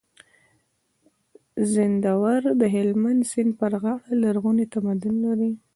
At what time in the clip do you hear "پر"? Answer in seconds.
3.59-3.71